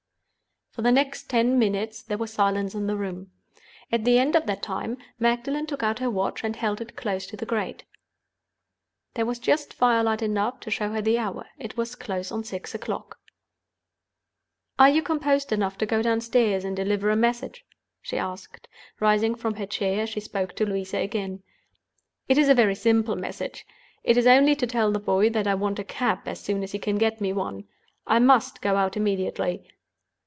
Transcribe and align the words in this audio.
For 0.73 0.83
the 0.83 0.91
next 0.93 1.29
ten 1.29 1.59
minutes 1.59 2.01
there 2.01 2.17
was 2.17 2.31
silence 2.31 2.73
in 2.73 2.87
the 2.87 2.95
room. 2.95 3.29
At 3.91 4.05
the 4.05 4.17
end 4.17 4.37
of 4.37 4.45
that 4.45 4.63
time 4.63 4.97
Magdalen 5.19 5.65
took 5.67 5.83
out 5.83 5.99
her 5.99 6.09
watch 6.09 6.45
and 6.45 6.55
held 6.55 6.79
it 6.79 6.95
close 6.95 7.27
to 7.27 7.35
the 7.35 7.45
grate. 7.45 7.83
There 9.15 9.25
was 9.25 9.37
just 9.37 9.73
firelight 9.73 10.21
enough 10.21 10.61
to 10.61 10.71
show 10.71 10.93
her 10.93 11.01
the 11.01 11.17
hour. 11.19 11.47
It 11.59 11.75
was 11.75 11.95
close 11.95 12.31
on 12.31 12.45
six 12.45 12.73
o'clock. 12.73 13.19
"Are 14.79 14.89
you 14.89 15.03
composed 15.03 15.51
enough 15.51 15.77
to 15.79 15.85
go 15.85 16.01
downstairs 16.01 16.63
and 16.63 16.73
deliver 16.73 17.09
a 17.09 17.17
message?" 17.17 17.65
she 18.01 18.17
asked, 18.17 18.69
rising 19.01 19.35
from 19.35 19.55
her 19.55 19.65
chair 19.67 20.03
as 20.03 20.09
she 20.09 20.21
spoke 20.21 20.55
to 20.55 20.65
Louisa 20.65 20.99
again. 20.99 21.43
"It 22.29 22.37
is 22.37 22.47
a 22.47 22.55
very 22.55 22.75
simple 22.75 23.17
message—it 23.17 24.15
is 24.17 24.25
only 24.25 24.55
to 24.55 24.65
tell 24.67 24.93
the 24.93 24.99
boy 24.99 25.31
that 25.31 25.47
I 25.47 25.53
want 25.53 25.79
a 25.79 25.83
cab 25.83 26.19
as 26.29 26.39
soon 26.39 26.63
as 26.63 26.71
he 26.71 26.79
can 26.79 26.97
get 26.97 27.19
me 27.19 27.33
one. 27.33 27.65
I 28.07 28.19
must 28.19 28.61
go 28.61 28.77
out 28.77 28.95
immediately. 28.95 29.67